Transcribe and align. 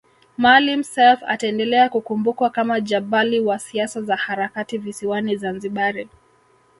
Maalim 0.37 0.83
Self 0.83 1.19
ataendelea 1.27 1.89
kukumbukwa 1.89 2.49
kama 2.49 2.81
jabali 2.81 3.39
wa 3.39 3.59
siasa 3.59 4.01
za 4.01 4.15
harakati 4.15 4.77
visiwani 4.77 5.35
Zanzibari 5.35 6.09